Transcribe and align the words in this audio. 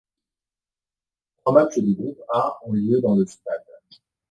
Trois 1.37 1.53
matchs 1.53 1.77
du 1.77 1.93
groupe 1.93 2.19
A 2.33 2.57
ont 2.65 2.73
lieu 2.73 2.99
dans 3.01 3.13
le 3.13 3.27
stade. 3.27 3.63